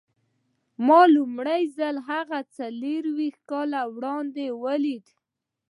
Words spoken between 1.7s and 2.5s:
ځل هغه